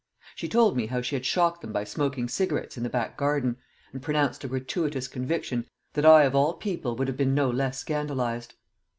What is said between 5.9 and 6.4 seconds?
that I of